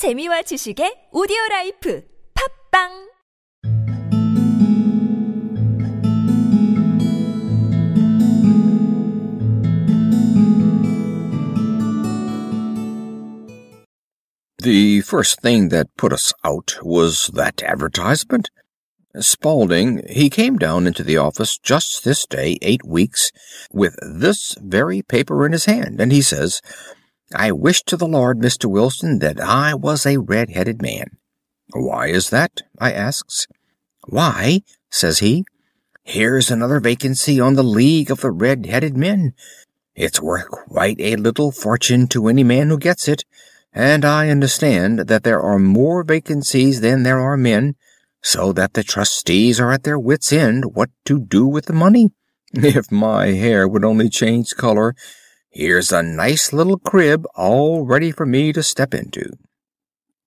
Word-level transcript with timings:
재미와 0.00 0.40
지식의 0.48 1.10
오디오 1.12 1.36
라이프 1.50 2.00
팟빵 2.32 2.88
The 14.62 15.02
first 15.02 15.42
thing 15.42 15.68
that 15.68 15.94
put 15.98 16.14
us 16.14 16.32
out 16.42 16.80
was 16.82 17.28
that 17.34 17.62
advertisement. 17.62 18.48
Spaulding, 19.20 20.00
he 20.08 20.30
came 20.30 20.56
down 20.56 20.86
into 20.86 21.04
the 21.04 21.18
office 21.18 21.58
just 21.58 22.04
this 22.04 22.24
day, 22.24 22.56
eight 22.62 22.86
weeks, 22.86 23.30
with 23.70 23.96
this 24.00 24.56
very 24.62 25.02
paper 25.02 25.44
in 25.44 25.52
his 25.52 25.66
hand, 25.66 26.00
and 26.00 26.10
he 26.10 26.22
says, 26.22 26.62
I 27.34 27.52
wish 27.52 27.82
to 27.84 27.96
the 27.96 28.08
Lord, 28.08 28.40
Mr. 28.40 28.66
Wilson, 28.68 29.20
that 29.20 29.40
I 29.40 29.74
was 29.74 30.04
a 30.04 30.18
red-headed 30.18 30.82
man. 30.82 31.16
Why 31.72 32.08
is 32.08 32.30
that? 32.30 32.62
I 32.78 32.92
asks. 32.92 33.46
Why, 34.08 34.62
says 34.90 35.20
he, 35.20 35.44
here's 36.02 36.50
another 36.50 36.80
vacancy 36.80 37.38
on 37.38 37.54
the 37.54 37.62
League 37.62 38.10
of 38.10 38.22
the 38.22 38.32
Red-Headed 38.32 38.96
Men. 38.96 39.34
It's 39.94 40.20
worth 40.20 40.48
quite 40.50 41.00
a 41.00 41.16
little 41.16 41.52
fortune 41.52 42.08
to 42.08 42.26
any 42.26 42.42
man 42.42 42.68
who 42.68 42.78
gets 42.78 43.06
it, 43.06 43.24
and 43.72 44.04
I 44.04 44.28
understand 44.28 45.00
that 45.00 45.22
there 45.22 45.40
are 45.40 45.58
more 45.58 46.02
vacancies 46.02 46.80
than 46.80 47.04
there 47.04 47.20
are 47.20 47.36
men, 47.36 47.76
so 48.22 48.52
that 48.52 48.74
the 48.74 48.82
trustees 48.82 49.60
are 49.60 49.70
at 49.70 49.84
their 49.84 49.98
wits' 49.98 50.32
end 50.32 50.74
what 50.74 50.90
to 51.04 51.20
do 51.20 51.46
with 51.46 51.66
the 51.66 51.72
money. 51.72 52.10
If 52.52 52.90
my 52.90 53.26
hair 53.28 53.68
would 53.68 53.84
only 53.84 54.08
change 54.08 54.56
color, 54.56 54.96
here's 55.50 55.92
a 55.92 56.02
nice 56.02 56.52
little 56.52 56.78
crib 56.78 57.26
all 57.34 57.84
ready 57.84 58.10
for 58.10 58.24
me 58.24 58.52
to 58.52 58.62
step 58.62 58.94
into. 58.94 59.30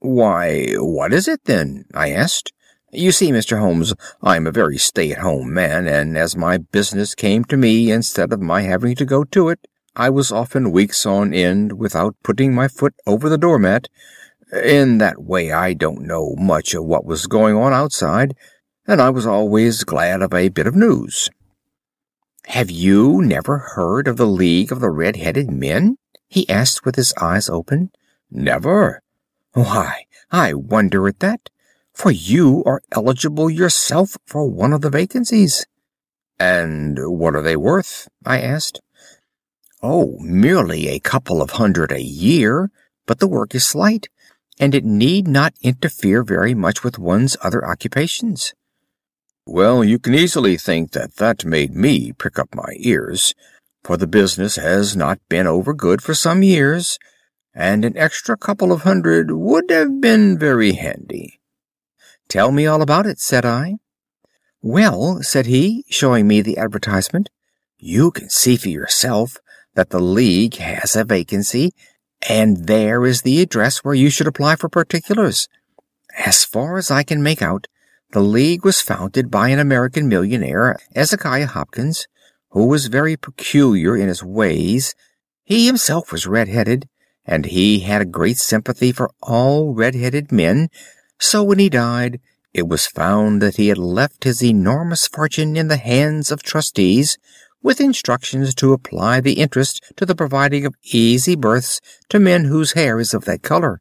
Why, 0.00 0.74
what 0.76 1.12
is 1.12 1.28
it 1.28 1.44
then? 1.44 1.86
I 1.94 2.10
asked. 2.10 2.52
You 2.92 3.10
see, 3.10 3.32
Mr. 3.32 3.58
Holmes, 3.58 3.94
I 4.22 4.36
am 4.36 4.46
a 4.46 4.52
very 4.52 4.78
stay-at-home 4.78 5.52
man, 5.52 5.88
and 5.88 6.16
as 6.16 6.36
my 6.36 6.58
business 6.58 7.14
came 7.14 7.44
to 7.44 7.56
me 7.56 7.90
instead 7.90 8.32
of 8.32 8.40
my 8.40 8.62
having 8.62 8.94
to 8.96 9.04
go 9.04 9.24
to 9.24 9.48
it, 9.48 9.66
I 9.96 10.10
was 10.10 10.30
often 10.30 10.72
weeks 10.72 11.06
on 11.06 11.32
end 11.32 11.78
without 11.78 12.16
putting 12.22 12.54
my 12.54 12.68
foot 12.68 12.94
over 13.06 13.28
the 13.28 13.38
doormat. 13.38 13.88
In 14.52 14.98
that 14.98 15.22
way 15.22 15.50
I 15.52 15.72
don't 15.72 16.02
know 16.02 16.34
much 16.36 16.74
of 16.74 16.84
what 16.84 17.04
was 17.04 17.26
going 17.26 17.56
on 17.56 17.72
outside, 17.72 18.34
and 18.86 19.00
I 19.00 19.10
was 19.10 19.26
always 19.26 19.84
glad 19.84 20.22
of 20.22 20.34
a 20.34 20.48
bit 20.48 20.66
of 20.66 20.76
news. 20.76 21.30
Have 22.48 22.70
you 22.70 23.22
never 23.22 23.58
heard 23.58 24.06
of 24.06 24.16
the 24.16 24.26
League 24.26 24.70
of 24.70 24.80
the 24.80 24.90
Red-Headed 24.90 25.50
Men? 25.50 25.96
he 26.28 26.48
asked 26.48 26.84
with 26.84 26.96
his 26.96 27.14
eyes 27.20 27.48
open. 27.48 27.90
Never. 28.30 29.00
Why, 29.54 30.04
I 30.30 30.52
wonder 30.52 31.08
at 31.08 31.20
that, 31.20 31.48
for 31.92 32.10
you 32.10 32.62
are 32.64 32.82
eligible 32.92 33.48
yourself 33.48 34.16
for 34.26 34.48
one 34.48 34.72
of 34.72 34.82
the 34.82 34.90
vacancies. 34.90 35.66
And 36.38 36.98
what 36.98 37.34
are 37.34 37.42
they 37.42 37.56
worth? 37.56 38.08
I 38.26 38.40
asked. 38.40 38.80
Oh, 39.82 40.18
merely 40.20 40.88
a 40.88 41.00
couple 41.00 41.40
of 41.40 41.52
hundred 41.52 41.92
a 41.92 42.02
year, 42.02 42.70
but 43.06 43.20
the 43.20 43.28
work 43.28 43.54
is 43.54 43.64
slight, 43.64 44.08
and 44.58 44.74
it 44.74 44.84
need 44.84 45.26
not 45.26 45.54
interfere 45.62 46.22
very 46.22 46.54
much 46.54 46.84
with 46.84 46.98
one's 46.98 47.36
other 47.42 47.64
occupations. 47.64 48.54
Well, 49.46 49.84
you 49.84 49.98
can 49.98 50.14
easily 50.14 50.56
think 50.56 50.92
that 50.92 51.16
that 51.16 51.44
made 51.44 51.74
me 51.74 52.12
prick 52.12 52.38
up 52.38 52.54
my 52.54 52.74
ears, 52.78 53.34
for 53.82 53.98
the 53.98 54.06
business 54.06 54.56
has 54.56 54.96
not 54.96 55.20
been 55.28 55.46
over 55.46 55.74
good 55.74 56.02
for 56.02 56.14
some 56.14 56.42
years, 56.42 56.98
and 57.54 57.84
an 57.84 57.96
extra 57.96 58.38
couple 58.38 58.72
of 58.72 58.82
hundred 58.82 59.30
would 59.30 59.70
have 59.70 60.00
been 60.00 60.38
very 60.38 60.72
handy. 60.72 61.40
Tell 62.28 62.52
me 62.52 62.66
all 62.66 62.80
about 62.80 63.06
it, 63.06 63.20
said 63.20 63.44
I. 63.44 63.74
Well, 64.62 65.22
said 65.22 65.44
he, 65.44 65.84
showing 65.90 66.26
me 66.26 66.40
the 66.40 66.56
advertisement, 66.56 67.28
you 67.76 68.10
can 68.10 68.30
see 68.30 68.56
for 68.56 68.70
yourself 68.70 69.36
that 69.74 69.90
the 69.90 70.00
League 70.00 70.56
has 70.56 70.96
a 70.96 71.04
vacancy, 71.04 71.74
and 72.26 72.66
there 72.66 73.04
is 73.04 73.20
the 73.22 73.42
address 73.42 73.84
where 73.84 73.94
you 73.94 74.08
should 74.08 74.26
apply 74.26 74.56
for 74.56 74.70
particulars. 74.70 75.48
As 76.16 76.44
far 76.44 76.78
as 76.78 76.90
I 76.90 77.02
can 77.02 77.22
make 77.22 77.42
out, 77.42 77.66
the 78.14 78.22
League 78.22 78.64
was 78.64 78.80
founded 78.80 79.28
by 79.28 79.48
an 79.48 79.58
American 79.58 80.08
millionaire, 80.08 80.76
Ezekiah 80.94 81.48
Hopkins, 81.48 82.06
who 82.50 82.64
was 82.64 82.86
very 82.86 83.16
peculiar 83.16 83.96
in 83.96 84.06
his 84.06 84.22
ways. 84.22 84.94
He 85.42 85.66
himself 85.66 86.12
was 86.12 86.24
red-headed, 86.24 86.88
and 87.26 87.44
he 87.44 87.80
had 87.80 88.00
a 88.00 88.04
great 88.06 88.38
sympathy 88.38 88.92
for 88.92 89.10
all 89.20 89.74
red-headed 89.74 90.30
men, 90.30 90.68
so 91.18 91.42
when 91.42 91.58
he 91.58 91.68
died, 91.68 92.20
it 92.52 92.68
was 92.68 92.86
found 92.86 93.42
that 93.42 93.56
he 93.56 93.66
had 93.66 93.78
left 93.78 94.22
his 94.22 94.44
enormous 94.44 95.08
fortune 95.08 95.56
in 95.56 95.66
the 95.66 95.76
hands 95.76 96.30
of 96.30 96.44
trustees, 96.44 97.18
with 97.64 97.80
instructions 97.80 98.54
to 98.54 98.72
apply 98.72 99.20
the 99.20 99.40
interest 99.40 99.82
to 99.96 100.06
the 100.06 100.14
providing 100.14 100.64
of 100.64 100.76
easy 100.84 101.34
berths 101.34 101.80
to 102.10 102.20
men 102.20 102.44
whose 102.44 102.74
hair 102.74 103.00
is 103.00 103.12
of 103.12 103.24
that 103.24 103.42
color. 103.42 103.80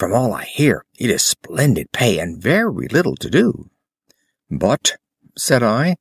From 0.00 0.14
all 0.14 0.32
I 0.32 0.44
hear, 0.44 0.86
it 0.98 1.10
is 1.10 1.22
splendid 1.22 1.92
pay 1.92 2.18
and 2.18 2.42
very 2.42 2.88
little 2.88 3.16
to 3.16 3.28
do. 3.28 3.68
But, 4.50 4.96
said 5.36 5.62
I, 5.62 5.96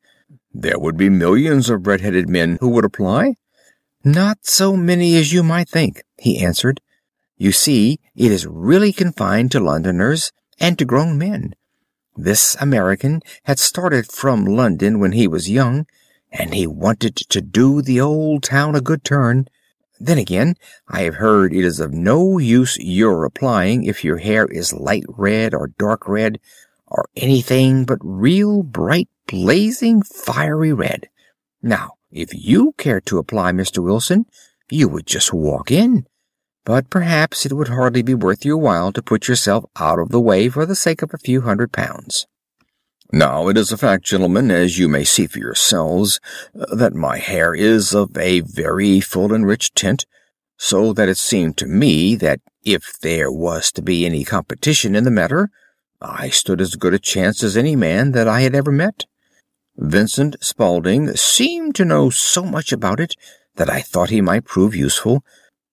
there 0.53 0.79
would 0.79 0.95
be 0.95 1.09
millions 1.09 1.69
of 1.69 1.85
red-headed 1.85 2.29
men 2.29 2.59
who 2.61 2.69
would 2.69 2.85
apply. 2.85 3.35
Not 4.05 4.45
so 4.45 4.77
many 4.77 5.17
as 5.17 5.33
you 5.33 5.43
might 5.43 5.67
think, 5.67 6.01
he 6.17 6.39
answered. 6.39 6.79
You 7.35 7.51
see, 7.51 7.99
it 8.15 8.31
is 8.31 8.47
really 8.47 8.93
confined 8.93 9.51
to 9.51 9.59
Londoners 9.59 10.31
and 10.61 10.79
to 10.79 10.85
grown 10.85 11.17
men. 11.17 11.53
This 12.15 12.55
American 12.61 13.19
had 13.43 13.59
started 13.59 14.09
from 14.09 14.45
London 14.45 14.99
when 14.99 15.11
he 15.11 15.27
was 15.27 15.49
young, 15.49 15.85
and 16.31 16.53
he 16.53 16.65
wanted 16.65 17.17
to 17.17 17.41
do 17.41 17.81
the 17.81 17.99
old 17.99 18.43
town 18.43 18.75
a 18.75 18.81
good 18.81 19.03
turn. 19.03 19.49
Then 19.99 20.17
again, 20.17 20.55
I 20.87 21.01
have 21.01 21.15
heard 21.15 21.53
it 21.53 21.65
is 21.65 21.79
of 21.79 21.91
no 21.91 22.37
use 22.37 22.77
your 22.79 23.25
applying 23.25 23.83
if 23.83 24.03
your 24.03 24.17
hair 24.17 24.45
is 24.45 24.73
light 24.73 25.03
red 25.09 25.53
or 25.53 25.73
dark 25.77 26.07
red, 26.07 26.39
or 26.87 27.05
anything 27.15 27.85
but 27.85 27.99
real 28.01 28.63
bright, 28.63 29.09
blazing, 29.27 30.01
fiery 30.01 30.71
red. 30.71 31.09
Now, 31.61 31.95
if 32.11 32.29
you 32.33 32.73
cared 32.77 33.05
to 33.07 33.17
apply, 33.17 33.51
Mr. 33.51 33.83
Wilson, 33.83 34.25
you 34.69 34.87
would 34.87 35.05
just 35.05 35.33
walk 35.33 35.69
in. 35.69 36.05
But 36.63 36.89
perhaps 36.89 37.45
it 37.45 37.53
would 37.53 37.67
hardly 37.67 38.01
be 38.01 38.13
worth 38.13 38.45
your 38.45 38.57
while 38.57 38.91
to 38.93 39.01
put 39.01 39.27
yourself 39.27 39.65
out 39.77 39.99
of 39.99 40.09
the 40.09 40.19
way 40.19 40.49
for 40.49 40.65
the 40.65 40.75
sake 40.75 41.01
of 41.01 41.13
a 41.13 41.17
few 41.17 41.41
hundred 41.41 41.71
pounds. 41.71 42.25
Now, 43.11 43.47
it 43.47 43.57
is 43.57 43.71
a 43.71 43.77
fact, 43.77 44.05
gentlemen, 44.05 44.51
as 44.51 44.77
you 44.77 44.87
may 44.87 45.03
see 45.03 45.25
for 45.25 45.39
yourselves, 45.39 46.19
uh, 46.53 46.75
that 46.75 46.93
my 46.93 47.17
hair 47.17 47.55
is 47.55 47.95
of 47.95 48.15
a 48.15 48.41
very 48.41 48.99
full 48.99 49.33
and 49.33 49.47
rich 49.47 49.73
tint, 49.73 50.05
so 50.57 50.93
that 50.93 51.09
it 51.09 51.17
seemed 51.17 51.57
to 51.57 51.65
me 51.65 52.15
that 52.15 52.39
if 52.63 52.99
there 53.01 53.31
was 53.31 53.71
to 53.71 53.81
be 53.81 54.05
any 54.05 54.23
competition 54.23 54.95
in 54.95 55.05
the 55.05 55.11
matter, 55.11 55.49
I 55.99 56.29
stood 56.29 56.61
as 56.61 56.75
good 56.75 56.93
a 56.93 56.99
chance 56.99 57.41
as 57.41 57.57
any 57.57 57.75
man 57.75 58.11
that 58.11 58.27
I 58.27 58.41
had 58.41 58.53
ever 58.53 58.71
met. 58.71 59.05
Vincent 59.75 60.35
Spaulding 60.41 61.15
seemed 61.15 61.73
to 61.75 61.85
know 61.85 62.11
so 62.11 62.43
much 62.43 62.71
about 62.71 62.99
it 62.99 63.15
that 63.55 63.71
I 63.71 63.81
thought 63.81 64.11
he 64.11 64.21
might 64.21 64.45
prove 64.45 64.75
useful, 64.75 65.23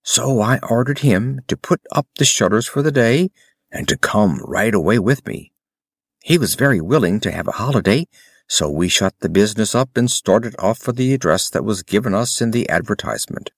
so 0.03 0.41
I 0.41 0.59
ordered 0.69 1.01
him 1.01 1.41
to 1.49 1.57
put 1.57 1.83
up 1.93 2.07
the 2.17 2.25
shutters 2.25 2.67
for 2.67 2.81
the 2.81 2.93
day 2.93 3.29
and 3.71 3.87
to 3.89 3.99
come 3.99 4.41
right 4.43 4.75
away 4.75 4.99
with 4.99 5.27
me. 5.27 5.53
He 6.27 6.39
was 6.39 6.57
very 6.57 6.81
willing 6.81 7.21
to 7.21 7.31
have 7.31 7.47
a 7.47 7.53
holiday, 7.53 8.09
so 8.49 8.69
we 8.69 8.89
shut 8.89 9.15
the 9.21 9.29
business 9.29 9.77
up 9.77 9.97
and 9.97 10.11
started 10.11 10.57
off 10.59 10.77
for 10.77 10.91
the 10.91 11.15
address 11.15 11.49
that 11.51 11.65
was 11.65 11.85
given 11.85 12.17
us 12.17 12.41
in 12.41 12.51
the 12.51 12.69
advertisement. 12.69 13.53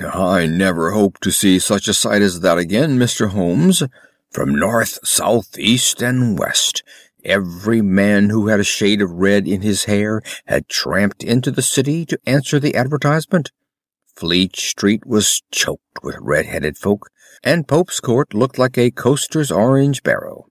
I 0.00 0.46
never 0.46 0.90
hope 0.90 1.20
to 1.20 1.30
see 1.30 1.60
such 1.60 1.86
a 1.86 1.94
sight 1.94 2.20
as 2.20 2.40
that 2.40 2.58
again, 2.58 2.98
Mr. 2.98 3.28
Holmes. 3.28 3.84
From 4.32 4.56
north, 4.56 5.06
south, 5.06 5.56
east, 5.56 6.02
and 6.02 6.36
west, 6.36 6.82
every 7.24 7.80
man 7.80 8.28
who 8.28 8.48
had 8.48 8.58
a 8.58 8.64
shade 8.64 9.00
of 9.00 9.12
red 9.12 9.46
in 9.46 9.62
his 9.62 9.84
hair 9.84 10.20
had 10.46 10.68
tramped 10.68 11.22
into 11.22 11.52
the 11.52 11.62
city 11.62 12.04
to 12.06 12.18
answer 12.26 12.58
the 12.58 12.74
advertisement. 12.74 13.52
Fleet 14.16 14.56
Street 14.56 15.06
was 15.06 15.44
choked 15.52 16.02
with 16.02 16.16
red-headed 16.18 16.76
folk, 16.76 17.08
and 17.44 17.68
Pope's 17.68 18.00
Court 18.00 18.34
looked 18.34 18.58
like 18.58 18.76
a 18.76 18.90
coster's 18.90 19.52
orange 19.52 20.02
barrow. 20.02 20.46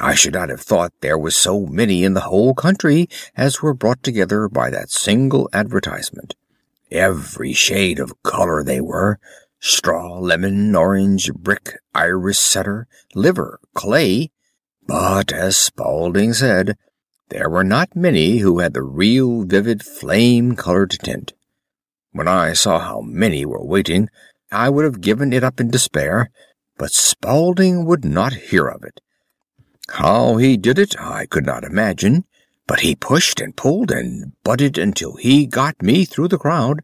I 0.00 0.14
should 0.14 0.34
not 0.34 0.48
have 0.48 0.60
thought 0.60 0.92
there 1.00 1.18
was 1.18 1.36
so 1.36 1.66
many 1.66 2.04
in 2.04 2.14
the 2.14 2.20
whole 2.20 2.54
country 2.54 3.08
as 3.36 3.62
were 3.62 3.74
brought 3.74 4.02
together 4.02 4.48
by 4.48 4.70
that 4.70 4.90
single 4.90 5.48
advertisement. 5.52 6.34
Every 6.90 7.52
shade 7.52 7.98
of 7.98 8.22
color 8.22 8.62
they 8.62 8.80
were, 8.80 9.18
straw, 9.60 10.18
lemon, 10.18 10.74
orange, 10.74 11.32
brick, 11.34 11.78
Irish 11.94 12.38
setter, 12.38 12.86
liver, 13.14 13.60
clay, 13.74 14.30
but, 14.86 15.32
as 15.32 15.56
Spaulding 15.56 16.32
said, 16.32 16.78
there 17.28 17.50
were 17.50 17.64
not 17.64 17.94
many 17.94 18.38
who 18.38 18.60
had 18.60 18.72
the 18.72 18.82
real 18.82 19.44
vivid 19.44 19.82
flame-colored 19.82 20.92
tint. 21.02 21.34
When 22.12 22.26
I 22.26 22.54
saw 22.54 22.78
how 22.78 23.02
many 23.02 23.44
were 23.44 23.62
waiting, 23.62 24.08
I 24.50 24.70
would 24.70 24.86
have 24.86 25.02
given 25.02 25.32
it 25.34 25.44
up 25.44 25.60
in 25.60 25.70
despair, 25.70 26.30
but 26.78 26.92
Spaulding 26.92 27.84
would 27.84 28.04
not 28.04 28.32
hear 28.32 28.66
of 28.66 28.82
it. 28.82 29.00
How 29.90 30.36
he 30.36 30.56
did 30.56 30.78
it 30.78 31.00
I 31.00 31.26
could 31.26 31.46
not 31.46 31.64
imagine, 31.64 32.24
but 32.66 32.80
he 32.80 32.94
pushed 32.94 33.40
and 33.40 33.56
pulled 33.56 33.90
and 33.90 34.32
butted 34.44 34.78
until 34.78 35.16
he 35.16 35.46
got 35.46 35.82
me 35.82 36.04
through 36.04 36.28
the 36.28 36.38
crowd 36.38 36.82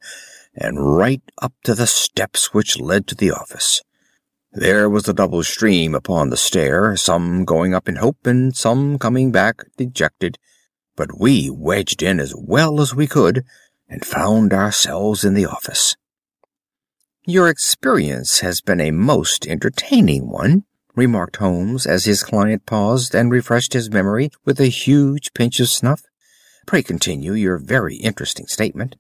and 0.54 0.96
right 0.96 1.22
up 1.42 1.52
to 1.64 1.74
the 1.74 1.86
steps 1.86 2.54
which 2.54 2.80
led 2.80 3.06
to 3.08 3.14
the 3.14 3.30
office. 3.30 3.82
There 4.52 4.88
was 4.88 5.08
a 5.08 5.12
double 5.12 5.42
stream 5.42 5.94
upon 5.94 6.30
the 6.30 6.36
stair, 6.36 6.96
some 6.96 7.44
going 7.44 7.74
up 7.74 7.88
in 7.88 7.96
hope 7.96 8.26
and 8.26 8.56
some 8.56 8.98
coming 8.98 9.32
back 9.32 9.64
dejected, 9.76 10.38
but 10.96 11.18
we 11.18 11.50
wedged 11.50 12.02
in 12.02 12.20
as 12.20 12.34
well 12.36 12.80
as 12.80 12.94
we 12.94 13.06
could 13.06 13.44
and 13.88 14.04
found 14.04 14.52
ourselves 14.52 15.24
in 15.24 15.34
the 15.34 15.46
office. 15.46 15.96
"Your 17.26 17.48
experience 17.48 18.40
has 18.40 18.60
been 18.60 18.80
a 18.80 18.92
most 18.92 19.46
entertaining 19.46 20.30
one," 20.30 20.64
remarked 20.94 21.36
Holmes 21.36 21.86
as 21.86 22.04
his 22.04 22.22
client 22.22 22.66
paused 22.66 23.14
and 23.14 23.30
refreshed 23.30 23.72
his 23.72 23.90
memory 23.90 24.30
with 24.44 24.60
a 24.60 24.66
huge 24.66 25.32
pinch 25.34 25.60
of 25.60 25.68
snuff. 25.68 26.02
"Pray 26.66 26.82
continue 26.82 27.32
your 27.32 27.58
very 27.58 27.96
interesting 27.96 28.46
statement." 28.46 28.96